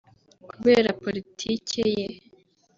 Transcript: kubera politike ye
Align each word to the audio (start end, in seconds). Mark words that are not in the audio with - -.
kubera 0.49 0.89
politike 1.03 1.81
ye 1.95 2.05